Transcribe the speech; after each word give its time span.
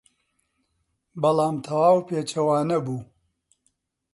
بەڵام 1.21 1.55
تەواو 1.65 2.05
پێچەوانە 2.09 2.77
بوو. 2.85 3.01